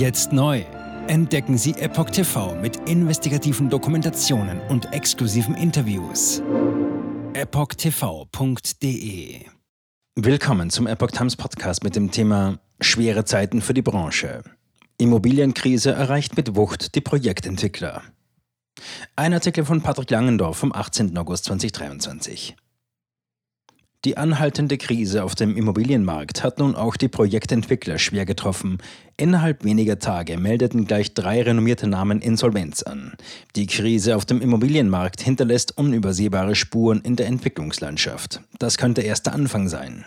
Jetzt 0.00 0.32
neu. 0.32 0.64
Entdecken 1.08 1.58
Sie 1.58 1.72
Epoch 1.72 2.08
TV 2.08 2.54
mit 2.54 2.88
investigativen 2.88 3.68
Dokumentationen 3.68 4.58
und 4.70 4.94
exklusiven 4.94 5.54
Interviews. 5.54 6.42
EpochTV.de 7.34 8.70
Willkommen 10.14 10.70
zum 10.70 10.86
Epoch 10.86 11.10
Times 11.10 11.36
Podcast 11.36 11.84
mit 11.84 11.96
dem 11.96 12.10
Thema 12.10 12.60
Schwere 12.80 13.26
Zeiten 13.26 13.60
für 13.60 13.74
die 13.74 13.82
Branche. 13.82 14.42
Immobilienkrise 14.96 15.92
erreicht 15.92 16.34
mit 16.34 16.56
Wucht 16.56 16.94
die 16.94 17.02
Projektentwickler. 17.02 18.00
Ein 19.16 19.34
Artikel 19.34 19.66
von 19.66 19.82
Patrick 19.82 20.08
Langendorf 20.08 20.56
vom 20.56 20.72
18. 20.72 21.18
August 21.18 21.44
2023. 21.44 22.56
Die 24.06 24.16
anhaltende 24.16 24.78
Krise 24.78 25.24
auf 25.24 25.34
dem 25.34 25.58
Immobilienmarkt 25.58 26.42
hat 26.42 26.58
nun 26.58 26.74
auch 26.74 26.96
die 26.96 27.08
Projektentwickler 27.08 27.98
schwer 27.98 28.24
getroffen. 28.24 28.78
Innerhalb 29.18 29.62
weniger 29.62 29.98
Tage 29.98 30.38
meldeten 30.38 30.86
gleich 30.86 31.12
drei 31.12 31.42
renommierte 31.42 31.86
Namen 31.86 32.22
Insolvenz 32.22 32.82
an. 32.82 33.12
Die 33.56 33.66
Krise 33.66 34.16
auf 34.16 34.24
dem 34.24 34.40
Immobilienmarkt 34.40 35.20
hinterlässt 35.20 35.76
unübersehbare 35.76 36.54
Spuren 36.54 37.02
in 37.02 37.16
der 37.16 37.26
Entwicklungslandschaft. 37.26 38.40
Das 38.58 38.78
könnte 38.78 39.02
erst 39.02 39.26
der 39.26 39.34
Anfang 39.34 39.68
sein. 39.68 40.06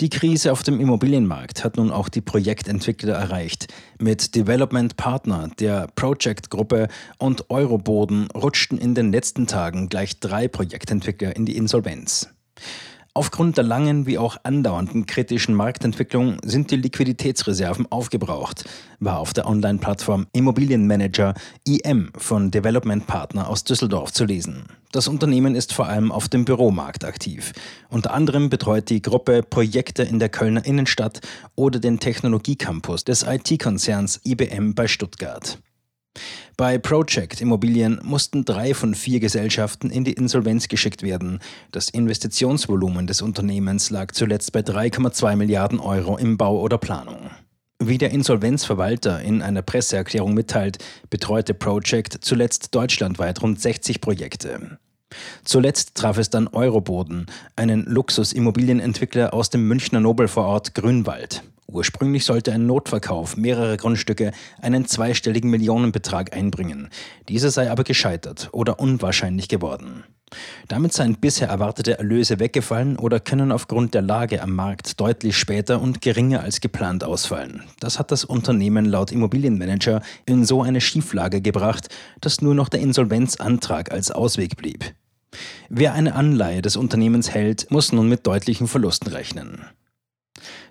Die 0.00 0.10
Krise 0.10 0.50
auf 0.50 0.64
dem 0.64 0.80
Immobilienmarkt 0.80 1.62
hat 1.62 1.76
nun 1.76 1.92
auch 1.92 2.08
die 2.08 2.20
Projektentwickler 2.20 3.14
erreicht. 3.14 3.68
Mit 4.00 4.34
Development 4.34 4.96
Partner, 4.96 5.50
der 5.60 5.86
Project-Gruppe 5.94 6.88
und 7.18 7.48
Euroboden 7.48 8.28
rutschten 8.32 8.76
in 8.76 8.96
den 8.96 9.12
letzten 9.12 9.46
Tagen 9.46 9.88
gleich 9.88 10.18
drei 10.18 10.48
Projektentwickler 10.48 11.36
in 11.36 11.46
die 11.46 11.56
Insolvenz. 11.56 12.28
Aufgrund 13.16 13.56
der 13.56 13.64
langen 13.64 14.04
wie 14.04 14.18
auch 14.18 14.36
andauernden 14.42 15.06
kritischen 15.06 15.54
Marktentwicklung 15.54 16.36
sind 16.44 16.70
die 16.70 16.76
Liquiditätsreserven 16.76 17.90
aufgebraucht, 17.90 18.66
war 19.00 19.20
auf 19.20 19.32
der 19.32 19.46
Online-Plattform 19.46 20.26
Immobilienmanager 20.34 21.32
IM 21.66 22.12
von 22.18 22.50
Development 22.50 23.06
Partner 23.06 23.48
aus 23.48 23.64
Düsseldorf 23.64 24.12
zu 24.12 24.26
lesen. 24.26 24.66
Das 24.92 25.08
Unternehmen 25.08 25.54
ist 25.54 25.72
vor 25.72 25.86
allem 25.86 26.12
auf 26.12 26.28
dem 26.28 26.44
Büromarkt 26.44 27.06
aktiv. 27.06 27.54
Unter 27.88 28.12
anderem 28.12 28.50
betreut 28.50 28.90
die 28.90 29.00
Gruppe 29.00 29.42
Projekte 29.42 30.02
in 30.02 30.18
der 30.18 30.28
Kölner 30.28 30.66
Innenstadt 30.66 31.22
oder 31.54 31.80
den 31.80 31.98
Technologiecampus 31.98 33.04
des 33.04 33.22
IT-Konzerns 33.22 34.20
IBM 34.26 34.74
bei 34.74 34.88
Stuttgart. 34.88 35.58
Bei 36.56 36.78
Project 36.78 37.40
Immobilien 37.40 38.00
mussten 38.02 38.44
drei 38.44 38.74
von 38.74 38.94
vier 38.94 39.20
Gesellschaften 39.20 39.90
in 39.90 40.04
die 40.04 40.14
Insolvenz 40.14 40.68
geschickt 40.68 41.02
werden. 41.02 41.40
Das 41.72 41.90
Investitionsvolumen 41.90 43.06
des 43.06 43.22
Unternehmens 43.22 43.90
lag 43.90 44.12
zuletzt 44.12 44.52
bei 44.52 44.60
3,2 44.60 45.36
Milliarden 45.36 45.80
Euro 45.80 46.16
im 46.16 46.38
Bau 46.38 46.60
oder 46.60 46.78
Planung. 46.78 47.30
Wie 47.78 47.98
der 47.98 48.10
Insolvenzverwalter 48.10 49.20
in 49.20 49.42
einer 49.42 49.60
Presseerklärung 49.60 50.32
mitteilt, 50.32 50.78
betreute 51.10 51.52
Project 51.52 52.18
zuletzt 52.22 52.74
deutschlandweit 52.74 53.42
rund 53.42 53.60
60 53.60 54.00
Projekte. 54.00 54.78
Zuletzt 55.44 55.94
traf 55.94 56.18
es 56.18 56.30
dann 56.30 56.48
Euroboden, 56.48 57.26
einen 57.54 57.84
Luxusimmobilienentwickler 57.84 59.34
aus 59.34 59.50
dem 59.50 59.68
Münchner 59.68 60.00
Nobelvorort 60.00 60.74
Grünwald. 60.74 61.42
Ursprünglich 61.66 62.24
sollte 62.24 62.52
ein 62.52 62.66
Notverkauf 62.66 63.36
mehrerer 63.36 63.76
Grundstücke 63.76 64.32
einen 64.60 64.86
zweistelligen 64.86 65.50
Millionenbetrag 65.50 66.34
einbringen. 66.34 66.88
Dieser 67.28 67.50
sei 67.50 67.70
aber 67.70 67.82
gescheitert 67.84 68.48
oder 68.52 68.78
unwahrscheinlich 68.78 69.48
geworden. 69.48 70.04
Damit 70.68 70.92
seien 70.92 71.16
bisher 71.16 71.48
erwartete 71.48 71.98
Erlöse 71.98 72.40
weggefallen 72.40 72.96
oder 72.96 73.20
können 73.20 73.52
aufgrund 73.52 73.94
der 73.94 74.02
Lage 74.02 74.42
am 74.42 74.54
Markt 74.54 75.00
deutlich 75.00 75.36
später 75.36 75.80
und 75.80 76.02
geringer 76.02 76.40
als 76.40 76.60
geplant 76.60 77.04
ausfallen. 77.04 77.62
Das 77.78 77.98
hat 77.98 78.10
das 78.10 78.24
Unternehmen 78.24 78.86
laut 78.86 79.12
Immobilienmanager 79.12 80.02
in 80.24 80.44
so 80.44 80.62
eine 80.62 80.80
Schieflage 80.80 81.40
gebracht, 81.40 81.88
dass 82.20 82.40
nur 82.40 82.54
noch 82.54 82.68
der 82.68 82.80
Insolvenzantrag 82.80 83.92
als 83.92 84.10
Ausweg 84.10 84.56
blieb. 84.56 84.94
Wer 85.68 85.92
eine 85.92 86.14
Anleihe 86.14 86.62
des 86.62 86.76
Unternehmens 86.76 87.30
hält, 87.30 87.70
muss 87.70 87.92
nun 87.92 88.08
mit 88.08 88.26
deutlichen 88.26 88.66
Verlusten 88.66 89.08
rechnen. 89.12 89.64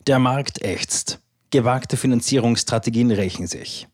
Der 0.08 0.20
Markt 0.20 0.62
ächzt. 0.62 1.20
Gewagte 1.50 1.98
Finanzierungsstrategien 1.98 3.10
rächen 3.10 3.48
sich. 3.48 3.88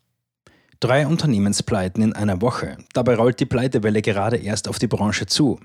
Drei 0.78 1.06
Unternehmenspleiten 1.06 2.02
in 2.02 2.12
einer 2.12 2.42
Woche. 2.42 2.76
Dabei 2.92 3.14
rollt 3.14 3.40
die 3.40 3.46
Pleitewelle 3.46 4.02
gerade 4.02 4.36
erst 4.36 4.68
auf 4.68 4.78
die 4.78 4.88
Branche 4.88 5.24
zu. 5.24 5.58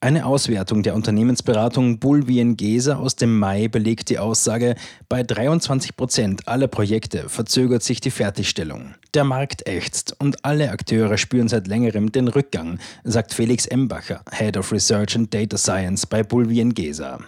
Eine 0.00 0.26
Auswertung 0.26 0.84
der 0.84 0.94
Unternehmensberatung 0.94 1.98
Bulwien 1.98 2.56
Gesa 2.56 2.98
aus 2.98 3.16
dem 3.16 3.36
Mai 3.36 3.66
belegt 3.66 4.10
die 4.10 4.20
Aussage, 4.20 4.76
bei 5.08 5.24
23 5.24 5.96
Prozent 5.96 6.46
aller 6.46 6.68
Projekte 6.68 7.28
verzögert 7.28 7.82
sich 7.82 8.00
die 8.00 8.12
Fertigstellung. 8.12 8.94
Der 9.12 9.24
Markt 9.24 9.66
ächzt 9.66 10.14
und 10.20 10.44
alle 10.44 10.70
Akteure 10.70 11.18
spüren 11.18 11.48
seit 11.48 11.66
längerem 11.66 12.12
den 12.12 12.28
Rückgang, 12.28 12.78
sagt 13.02 13.34
Felix 13.34 13.66
Embacher, 13.66 14.22
Head 14.30 14.56
of 14.56 14.70
Research 14.70 15.16
and 15.16 15.34
Data 15.34 15.58
Science 15.58 16.06
bei 16.06 16.22
Bulwien 16.22 16.74
Gesa. 16.74 17.18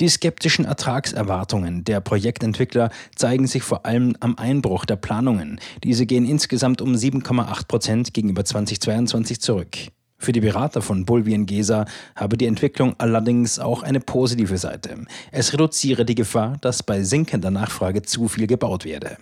Die 0.00 0.08
skeptischen 0.08 0.64
Ertragserwartungen 0.64 1.82
der 1.82 2.00
Projektentwickler 2.00 2.90
zeigen 3.16 3.48
sich 3.48 3.64
vor 3.64 3.84
allem 3.84 4.14
am 4.20 4.38
Einbruch 4.38 4.84
der 4.84 4.94
Planungen. 4.94 5.60
Diese 5.82 6.06
gehen 6.06 6.24
insgesamt 6.24 6.80
um 6.80 6.92
7,8 6.94 7.66
Prozent 7.66 8.14
gegenüber 8.14 8.44
2022 8.44 9.40
zurück. 9.40 9.76
Für 10.16 10.30
die 10.30 10.40
Berater 10.40 10.82
von 10.82 11.04
Bulwien 11.04 11.46
Gesa 11.46 11.84
habe 12.14 12.36
die 12.36 12.46
Entwicklung 12.46 12.94
allerdings 12.98 13.58
auch 13.58 13.82
eine 13.82 13.98
positive 13.98 14.58
Seite. 14.58 15.04
Es 15.32 15.52
reduziere 15.52 16.04
die 16.04 16.14
Gefahr, 16.14 16.58
dass 16.60 16.84
bei 16.84 17.02
sinkender 17.02 17.50
Nachfrage 17.50 18.02
zu 18.02 18.28
viel 18.28 18.46
gebaut 18.46 18.84
werde. 18.84 19.16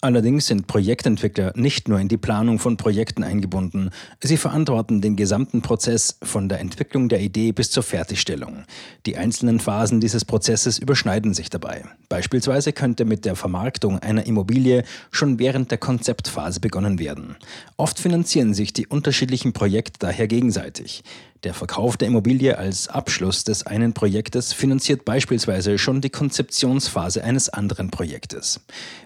Allerdings 0.00 0.46
sind 0.46 0.68
Projektentwickler 0.68 1.52
nicht 1.56 1.88
nur 1.88 1.98
in 1.98 2.06
die 2.06 2.18
Planung 2.18 2.60
von 2.60 2.76
Projekten 2.76 3.24
eingebunden, 3.24 3.90
sie 4.20 4.36
verantworten 4.36 5.00
den 5.00 5.16
gesamten 5.16 5.60
Prozess 5.60 6.18
von 6.22 6.48
der 6.48 6.60
Entwicklung 6.60 7.08
der 7.08 7.20
Idee 7.20 7.50
bis 7.50 7.72
zur 7.72 7.82
Fertigstellung. 7.82 8.62
Die 9.06 9.16
einzelnen 9.16 9.58
Phasen 9.58 10.00
dieses 10.00 10.24
Prozesses 10.24 10.78
überschneiden 10.78 11.34
sich 11.34 11.50
dabei. 11.50 11.84
Beispielsweise 12.08 12.72
könnte 12.72 13.04
mit 13.04 13.24
der 13.24 13.34
Vermarktung 13.34 13.98
einer 13.98 14.24
Immobilie 14.24 14.84
schon 15.10 15.40
während 15.40 15.72
der 15.72 15.78
Konzeptphase 15.78 16.60
begonnen 16.60 17.00
werden. 17.00 17.34
Oft 17.76 17.98
finanzieren 17.98 18.54
sich 18.54 18.72
die 18.72 18.86
unterschiedlichen 18.86 19.52
Projekte 19.52 19.98
daher 19.98 20.28
gegenseitig. 20.28 21.02
Der 21.44 21.54
Verkauf 21.54 21.96
der 21.96 22.08
Immobilie 22.08 22.58
als 22.58 22.88
Abschluss 22.88 23.44
des 23.44 23.64
einen 23.64 23.92
Projektes 23.92 24.52
finanziert 24.52 25.04
beispielsweise 25.04 25.78
schon 25.78 26.00
die 26.00 26.10
Konzeptionsphase 26.10 27.22
eines 27.22 27.48
anderen 27.48 27.90
Projektes. 27.90 28.60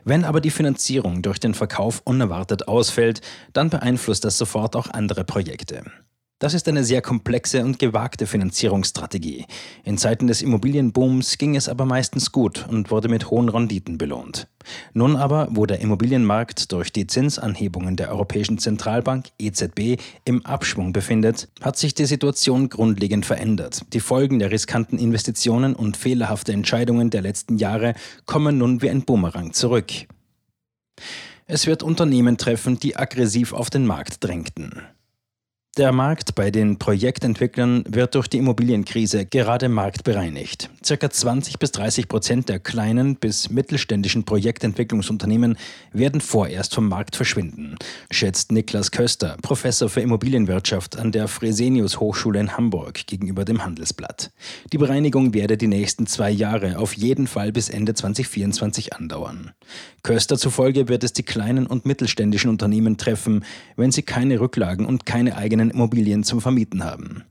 Wenn 0.05 0.25
aber 0.25 0.41
die 0.41 0.51
Finanzierung 0.51 1.21
durch 1.21 1.41
den 1.41 1.53
Verkauf 1.53 2.01
unerwartet 2.05 2.69
ausfällt, 2.69 3.21
dann 3.53 3.69
beeinflusst 3.69 4.25
das 4.25 4.39
sofort 4.39 4.77
auch 4.77 4.89
andere 4.89 5.25
Projekte. 5.25 5.85
Das 6.43 6.55
ist 6.55 6.67
eine 6.67 6.83
sehr 6.83 7.03
komplexe 7.03 7.65
und 7.65 7.79
gewagte 7.79 8.27
Finanzierungsstrategie. 8.27 9.47
In 9.85 9.97
Zeiten 9.97 10.27
des 10.27 10.43
Immobilienbooms 10.43 11.39
ging 11.39 11.55
es 11.55 11.69
aber 11.69 11.87
meistens 11.87 12.33
gut 12.33 12.67
und 12.69 12.91
wurde 12.91 13.09
mit 13.09 13.31
hohen 13.31 13.49
Renditen 13.49 13.97
belohnt. 13.97 14.49
Nun 14.93 15.15
aber, 15.15 15.47
wo 15.53 15.67
der 15.67 15.79
Immobilienmarkt 15.79 16.73
durch 16.73 16.91
die 16.91 17.07
Zinsanhebungen 17.07 17.95
der 17.95 18.11
Europäischen 18.11 18.59
Zentralbank 18.59 19.29
EZB 19.39 20.03
im 20.25 20.45
Abschwung 20.45 20.93
befindet, 20.93 21.49
hat 21.61 21.77
sich 21.77 21.95
die 21.95 22.07
Situation 22.07 22.69
grundlegend 22.69 23.25
verändert. 23.25 23.83
Die 23.93 24.01
Folgen 24.01 24.41
der 24.41 24.51
riskanten 24.51 24.99
Investitionen 24.99 25.77
und 25.77 25.97
fehlerhafte 25.97 26.53
Entscheidungen 26.53 27.11
der 27.11 27.23
letzten 27.23 27.57
Jahre 27.57 27.95
kommen 28.27 28.59
nun 28.59 28.83
wie 28.83 28.91
ein 28.91 29.05
Bumerang 29.05 29.53
zurück. 29.53 29.93
Es 31.47 31.69
wird 31.69 31.85
Unternehmen 31.85 32.37
treffen, 32.37 32.81
die 32.81 32.97
aggressiv 32.97 33.53
auf 33.53 33.71
den 33.71 33.87
Markt 33.87 34.25
drängten. 34.25 34.83
Der 35.79 35.91
Markt 35.91 36.35
bei 36.35 36.51
den 36.51 36.79
Projektentwicklern 36.79 37.85
wird 37.89 38.15
durch 38.15 38.29
die 38.29 38.37
Immobilienkrise 38.37 39.25
gerade 39.25 39.71
marktbereinigt. 39.71 40.69
Circa 40.85 41.09
20 41.09 41.59
bis 41.59 41.73
30 41.73 42.09
Prozent 42.09 42.51
der 42.51 42.59
kleinen 42.59 43.17
bis 43.17 43.49
mittelständischen 43.49 44.25
Projektentwicklungsunternehmen 44.25 45.57
werden 45.95 46.21
vorerst 46.21 46.75
vom 46.75 46.89
Markt 46.89 47.17
verschwinden, 47.17 47.72
schätzt 48.11 48.53
Niklas 48.53 48.91
Köster, 48.91 49.37
Professor 49.43 49.89
für 49.89 50.01
Immobilienwirtschaft 50.01 50.99
an 50.99 51.13
der 51.13 51.29
Fresenius 51.29 52.01
Hochschule 52.01 52.41
in 52.41 52.57
Hamburg 52.57 53.07
gegenüber 53.07 53.45
dem 53.45 53.65
Handelsblatt. 53.65 54.31
Die 54.73 54.79
Bereinigung 54.79 55.35
werde 55.35 55.57
die 55.57 55.67
nächsten 55.67 56.07
zwei 56.07 56.31
Jahre 56.31 56.79
auf 56.79 56.95
jeden 56.95 57.27
Fall 57.27 57.53
bis 57.53 57.69
Ende 57.69 57.95
2024 57.95 58.95
andauern. 58.95 59.53
Köster 60.03 60.39
zufolge 60.39 60.89
wird 60.89 61.05
es 61.05 61.13
die 61.13 61.23
kleinen 61.23 61.67
und 61.67 61.87
mittelständischen 61.87 62.51
Unternehmen 62.51 62.97
treffen, 62.97 63.45
wenn 63.77 63.93
sie 63.93 64.03
keine 64.03 64.41
Rücklagen 64.41 64.87
und 64.87 65.07
keine 65.07 65.37
eigenen 65.37 65.71
Immobilien 65.71 66.25
zum 66.25 66.41
Vermieten 66.41 66.85
haben. 66.85 67.25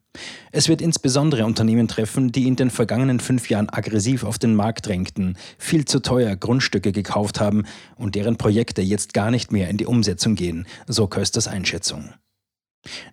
Es 0.54 0.68
wird 0.68 0.82
insbesondere 0.82 1.46
Unternehmen 1.46 1.88
treffen, 1.88 2.34
die 2.34 2.46
in 2.46 2.58
den 2.58 2.70
vergangenen 2.70 3.22
fünf 3.22 3.50
Jahren 3.50 3.70
aggressiv 3.70 4.26
auf 4.26 4.38
den 4.38 4.54
Markt 4.54 4.86
drängten, 4.86 5.38
viel 5.58 5.86
zu 5.86 6.02
teuer 6.02 6.36
Grundstücke 6.36 6.92
gekauft 6.92 7.40
haben 7.40 7.64
und 7.96 8.16
deren 8.16 8.36
Projekte 8.36 8.82
jetzt 8.82 9.14
gar 9.14 9.32
nicht 9.32 9.54
mehr 9.54 9.70
in 9.70 9.78
die 9.78 9.86
Umsetzung 9.86 10.36
gehen, 10.36 10.68
so 10.88 11.08
Kösters 11.08 11.48
Einschätzung. 11.48 12.10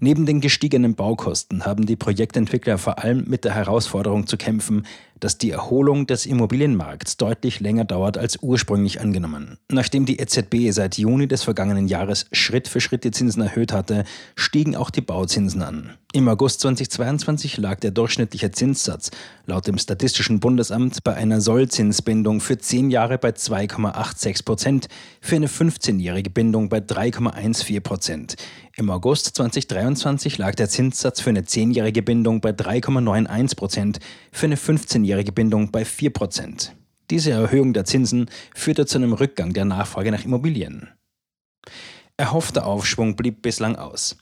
Neben 0.00 0.26
den 0.26 0.40
gestiegenen 0.40 0.94
Baukosten 0.94 1.66
haben 1.66 1.86
die 1.86 1.96
Projektentwickler 1.96 2.78
vor 2.78 2.98
allem 2.98 3.24
mit 3.28 3.44
der 3.44 3.54
Herausforderung 3.54 4.26
zu 4.26 4.36
kämpfen, 4.36 4.86
dass 5.20 5.38
die 5.38 5.50
Erholung 5.50 6.06
des 6.06 6.26
Immobilienmarkts 6.26 7.16
deutlich 7.16 7.60
länger 7.60 7.84
dauert 7.84 8.18
als 8.18 8.38
ursprünglich 8.42 9.00
angenommen. 9.00 9.58
Nachdem 9.70 10.06
die 10.06 10.18
EZB 10.18 10.70
seit 10.70 10.98
Juni 10.98 11.28
des 11.28 11.42
vergangenen 11.42 11.88
Jahres 11.88 12.26
Schritt 12.32 12.68
für 12.68 12.80
Schritt 12.80 13.04
die 13.04 13.10
Zinsen 13.10 13.42
erhöht 13.42 13.72
hatte, 13.72 14.04
stiegen 14.36 14.76
auch 14.76 14.90
die 14.90 15.00
Bauzinsen 15.00 15.62
an. 15.62 15.94
Im 16.14 16.26
August 16.26 16.60
2022 16.60 17.58
lag 17.58 17.80
der 17.80 17.90
durchschnittliche 17.90 18.50
Zinssatz 18.50 19.10
laut 19.44 19.66
dem 19.66 19.76
Statistischen 19.78 20.40
Bundesamt 20.40 21.04
bei 21.04 21.14
einer 21.14 21.40
Sollzinsbindung 21.40 22.40
für 22.40 22.56
10 22.56 22.90
Jahre 22.90 23.18
bei 23.18 23.30
2,86 23.30 24.44
Prozent, 24.44 24.88
für 25.20 25.36
eine 25.36 25.48
15-jährige 25.48 26.30
Bindung 26.30 26.68
bei 26.68 26.78
3,14 26.78 27.80
Prozent. 27.80 28.36
Im 28.76 28.90
August 28.90 29.34
2023 29.36 30.38
lag 30.38 30.54
der 30.54 30.68
Zinssatz 30.68 31.20
für 31.20 31.30
eine 31.30 31.42
10-jährige 31.42 32.02
Bindung 32.02 32.40
bei 32.40 32.50
3,91 32.50 33.56
Prozent, 33.56 33.98
für 34.30 34.46
eine 34.46 34.56
15-jährige 35.08 35.32
Bindung 35.32 35.70
bei 35.70 35.84
4 35.84 36.10
Prozent. 36.10 36.74
Diese 37.10 37.30
Erhöhung 37.30 37.72
der 37.72 37.84
Zinsen 37.84 38.30
führte 38.54 38.84
zu 38.84 38.98
einem 38.98 39.14
Rückgang 39.14 39.54
der 39.54 39.64
Nachfrage 39.64 40.10
nach 40.10 40.24
Immobilien. 40.24 40.88
Erhoffter 42.18 42.66
Aufschwung 42.66 43.16
blieb 43.16 43.40
bislang 43.40 43.76
aus. 43.76 44.18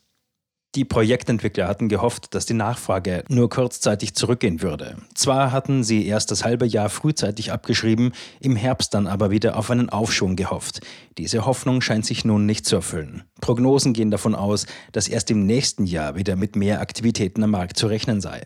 Die 0.76 0.84
Projektentwickler 0.84 1.66
hatten 1.68 1.88
gehofft, 1.88 2.34
dass 2.34 2.44
die 2.44 2.54
Nachfrage 2.54 3.24
nur 3.28 3.48
kurzzeitig 3.48 4.14
zurückgehen 4.14 4.60
würde. 4.60 4.98
Zwar 5.14 5.50
hatten 5.50 5.82
sie 5.82 6.06
erst 6.06 6.30
das 6.30 6.44
halbe 6.44 6.66
Jahr 6.66 6.90
frühzeitig 6.90 7.50
abgeschrieben, 7.50 8.12
im 8.40 8.56
Herbst 8.56 8.92
dann 8.92 9.06
aber 9.06 9.30
wieder 9.30 9.56
auf 9.56 9.70
einen 9.70 9.88
Aufschwung 9.88 10.36
gehofft. 10.36 10.80
Diese 11.16 11.46
Hoffnung 11.46 11.80
scheint 11.80 12.04
sich 12.04 12.26
nun 12.26 12.44
nicht 12.44 12.66
zu 12.66 12.76
erfüllen. 12.76 13.22
Prognosen 13.40 13.94
gehen 13.94 14.10
davon 14.10 14.34
aus, 14.34 14.66
dass 14.92 15.08
erst 15.08 15.30
im 15.30 15.46
nächsten 15.46 15.86
Jahr 15.86 16.14
wieder 16.14 16.36
mit 16.36 16.56
mehr 16.56 16.80
Aktivitäten 16.80 17.42
am 17.42 17.52
Markt 17.52 17.78
zu 17.78 17.86
rechnen 17.86 18.20
sei. 18.20 18.42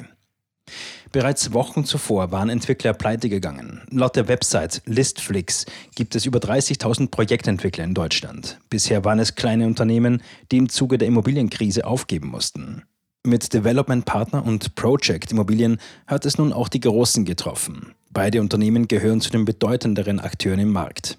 Bereits 1.12 1.52
Wochen 1.52 1.84
zuvor 1.84 2.30
waren 2.30 2.50
Entwickler 2.50 2.92
pleite 2.92 3.28
gegangen. 3.28 3.82
Laut 3.90 4.14
der 4.14 4.28
Website 4.28 4.80
Listflix 4.86 5.66
gibt 5.96 6.14
es 6.14 6.24
über 6.24 6.38
30.000 6.38 7.10
Projektentwickler 7.10 7.82
in 7.82 7.94
Deutschland. 7.94 8.60
Bisher 8.70 9.04
waren 9.04 9.18
es 9.18 9.34
kleine 9.34 9.66
Unternehmen, 9.66 10.22
die 10.52 10.58
im 10.58 10.68
Zuge 10.68 10.98
der 10.98 11.08
Immobilienkrise 11.08 11.84
aufgeben 11.84 12.28
mussten. 12.28 12.84
Mit 13.26 13.52
Development 13.52 14.04
Partner 14.04 14.46
und 14.46 14.76
Project 14.76 15.32
Immobilien 15.32 15.78
hat 16.06 16.26
es 16.26 16.38
nun 16.38 16.52
auch 16.52 16.68
die 16.68 16.80
Großen 16.80 17.24
getroffen. 17.24 17.92
Beide 18.12 18.40
Unternehmen 18.40 18.86
gehören 18.86 19.20
zu 19.20 19.30
den 19.30 19.44
bedeutenderen 19.44 20.20
Akteuren 20.20 20.60
im 20.60 20.70
Markt. 20.70 21.18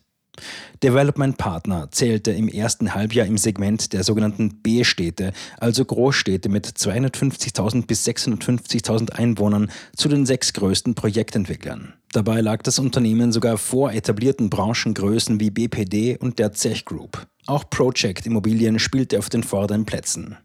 Development 0.82 1.38
Partner 1.38 1.90
zählte 1.92 2.32
im 2.32 2.48
ersten 2.48 2.96
Halbjahr 2.96 3.28
im 3.28 3.38
Segment 3.38 3.94
der 3.94 4.04
sogenannten 4.04 4.62
B-Städte, 4.62 5.34
also 5.60 5.86
Großstädte 5.86 6.50
mit 6.50 6.66
250.000 6.66 7.86
bis 7.86 8.08
650.000 8.08 9.12
Einwohnern, 9.12 9.72
zu 9.96 10.10
den 10.10 10.26
sechs 10.26 10.54
größten 10.54 10.96
Projektentwicklern. 10.96 11.94
Dabei 12.14 12.42
lag 12.42 12.64
das 12.64 12.80
Unternehmen 12.80 13.32
sogar 13.32 13.58
vor 13.58 13.92
etablierten 13.94 14.50
Branchengrößen 14.50 15.40
wie 15.40 15.52
BPD 15.52 16.18
und 16.18 16.40
der 16.40 16.54
Zech 16.54 16.86
Group. 16.86 17.28
Auch 17.46 17.70
Project 17.70 18.26
Immobilien 18.26 18.80
spielte 18.80 19.20
auf 19.20 19.30
den 19.30 19.44
vorderen 19.44 19.86
Plätzen. 19.86 20.38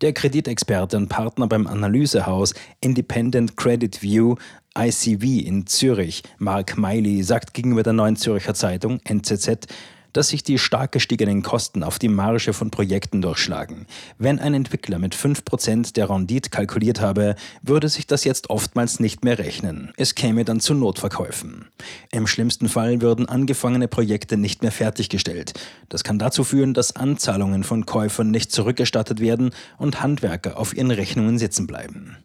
Der 0.00 0.12
Kreditexperte 0.12 0.96
und 0.96 1.08
Partner 1.08 1.46
beim 1.46 1.66
Analysehaus 1.66 2.54
Independent 2.80 3.56
Credit 3.56 4.02
View 4.02 4.36
ICV 4.78 5.46
in 5.46 5.66
Zürich, 5.66 6.22
Mark 6.38 6.78
Miley, 6.78 7.22
sagt 7.22 7.52
gegenüber 7.54 7.82
der 7.82 7.92
Neuen 7.92 8.16
Zürcher 8.16 8.54
Zeitung 8.54 9.00
NZZ, 9.04 9.66
dass 10.12 10.28
sich 10.28 10.42
die 10.42 10.58
stark 10.58 10.92
gestiegenen 10.92 11.42
Kosten 11.42 11.82
auf 11.82 11.98
die 11.98 12.08
Marge 12.08 12.52
von 12.52 12.70
Projekten 12.70 13.22
durchschlagen. 13.22 13.86
Wenn 14.18 14.38
ein 14.38 14.54
Entwickler 14.54 14.98
mit 14.98 15.14
5% 15.14 15.94
der 15.94 16.10
Rendite 16.10 16.50
kalkuliert 16.50 17.00
habe, 17.00 17.34
würde 17.62 17.88
sich 17.88 18.06
das 18.06 18.24
jetzt 18.24 18.50
oftmals 18.50 19.00
nicht 19.00 19.24
mehr 19.24 19.38
rechnen. 19.38 19.92
Es 19.96 20.14
käme 20.14 20.44
dann 20.44 20.60
zu 20.60 20.74
Notverkäufen. 20.74 21.68
Im 22.10 22.26
schlimmsten 22.26 22.68
Fall 22.68 23.00
würden 23.00 23.28
angefangene 23.28 23.88
Projekte 23.88 24.36
nicht 24.36 24.62
mehr 24.62 24.72
fertiggestellt. 24.72 25.54
Das 25.88 26.04
kann 26.04 26.18
dazu 26.18 26.44
führen, 26.44 26.74
dass 26.74 26.96
Anzahlungen 26.96 27.64
von 27.64 27.86
Käufern 27.86 28.30
nicht 28.30 28.52
zurückerstattet 28.52 29.20
werden 29.20 29.50
und 29.78 30.02
Handwerker 30.02 30.58
auf 30.58 30.74
ihren 30.74 30.90
Rechnungen 30.90 31.38
sitzen 31.38 31.66
bleiben 31.66 32.16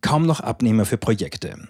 kaum 0.00 0.26
noch 0.26 0.40
Abnehmer 0.40 0.84
für 0.84 0.98
Projekte. 0.98 1.68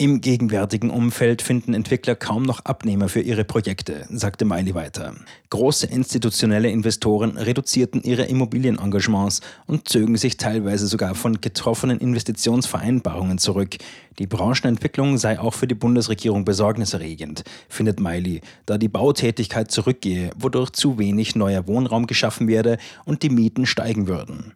Im 0.00 0.20
gegenwärtigen 0.20 0.90
Umfeld 0.90 1.42
finden 1.42 1.74
Entwickler 1.74 2.14
kaum 2.14 2.44
noch 2.44 2.64
Abnehmer 2.64 3.08
für 3.08 3.20
ihre 3.20 3.42
Projekte, 3.42 4.06
sagte 4.10 4.44
Miley 4.44 4.76
weiter. 4.76 5.16
Große 5.50 5.88
institutionelle 5.88 6.70
Investoren 6.70 7.36
reduzierten 7.36 8.04
ihre 8.04 8.22
Immobilienengagements 8.26 9.40
und 9.66 9.88
zögen 9.88 10.16
sich 10.16 10.36
teilweise 10.36 10.86
sogar 10.86 11.16
von 11.16 11.40
getroffenen 11.40 11.98
Investitionsvereinbarungen 11.98 13.38
zurück. 13.38 13.76
Die 14.20 14.28
Branchenentwicklung 14.28 15.18
sei 15.18 15.40
auch 15.40 15.54
für 15.54 15.66
die 15.66 15.74
Bundesregierung 15.74 16.44
besorgniserregend, 16.44 17.42
findet 17.68 17.98
Miley, 17.98 18.40
da 18.66 18.78
die 18.78 18.86
Bautätigkeit 18.86 19.72
zurückgehe, 19.72 20.30
wodurch 20.38 20.70
zu 20.70 21.00
wenig 21.00 21.34
neuer 21.34 21.66
Wohnraum 21.66 22.06
geschaffen 22.06 22.46
werde 22.46 22.78
und 23.04 23.24
die 23.24 23.30
Mieten 23.30 23.66
steigen 23.66 24.06
würden. 24.06 24.54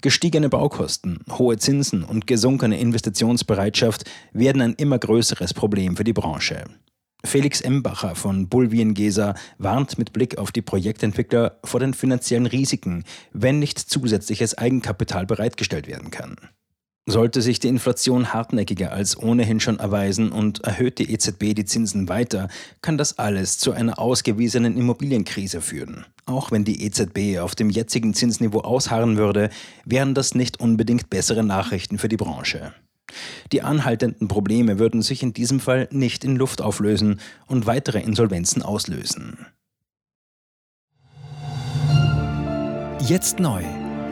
Gestiegene 0.00 0.48
Baukosten, 0.48 1.20
hohe 1.30 1.56
Zinsen 1.58 2.04
und 2.04 2.26
gesunkene 2.26 2.78
Investitionsbereitschaft 2.78 4.10
werden 4.32 4.62
ein 4.62 4.74
immer 4.74 4.98
größeres 4.98 5.54
Problem 5.54 5.96
für 5.96 6.04
die 6.04 6.12
Branche. 6.12 6.64
Felix 7.24 7.60
Embacher 7.60 8.14
von 8.14 8.48
Bulwien 8.48 8.94
Gesa 8.94 9.34
warnt 9.58 9.96
mit 9.96 10.12
Blick 10.12 10.38
auf 10.38 10.50
die 10.50 10.62
Projektentwickler 10.62 11.58
vor 11.62 11.80
den 11.80 11.94
finanziellen 11.94 12.46
Risiken, 12.46 13.04
wenn 13.32 13.58
nicht 13.58 13.78
zusätzliches 13.78 14.58
Eigenkapital 14.58 15.26
bereitgestellt 15.26 15.86
werden 15.86 16.10
kann. 16.10 16.36
Sollte 17.04 17.42
sich 17.42 17.58
die 17.58 17.66
Inflation 17.66 18.32
hartnäckiger 18.32 18.92
als 18.92 19.20
ohnehin 19.20 19.58
schon 19.58 19.80
erweisen 19.80 20.30
und 20.30 20.62
erhöht 20.62 21.00
die 21.00 21.12
EZB 21.12 21.52
die 21.52 21.64
Zinsen 21.64 22.08
weiter, 22.08 22.48
kann 22.80 22.96
das 22.96 23.18
alles 23.18 23.58
zu 23.58 23.72
einer 23.72 23.98
ausgewiesenen 23.98 24.76
Immobilienkrise 24.76 25.60
führen. 25.60 26.06
Auch 26.26 26.52
wenn 26.52 26.62
die 26.62 26.84
EZB 26.84 27.40
auf 27.40 27.56
dem 27.56 27.70
jetzigen 27.70 28.14
Zinsniveau 28.14 28.60
ausharren 28.60 29.16
würde, 29.16 29.50
wären 29.84 30.14
das 30.14 30.36
nicht 30.36 30.60
unbedingt 30.60 31.10
bessere 31.10 31.42
Nachrichten 31.42 31.98
für 31.98 32.08
die 32.08 32.16
Branche. 32.16 32.72
Die 33.50 33.62
anhaltenden 33.62 34.28
Probleme 34.28 34.78
würden 34.78 35.02
sich 35.02 35.24
in 35.24 35.32
diesem 35.32 35.58
Fall 35.58 35.88
nicht 35.90 36.22
in 36.22 36.36
Luft 36.36 36.62
auflösen 36.62 37.20
und 37.46 37.66
weitere 37.66 38.00
Insolvenzen 38.00 38.62
auslösen. 38.62 39.46
Jetzt 43.00 43.40
neu 43.40 43.64